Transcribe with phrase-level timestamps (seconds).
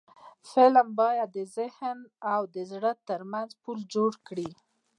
[0.49, 1.97] فلم باید د ذهن
[2.33, 4.49] او زړه ترمنځ پل جوړ کړي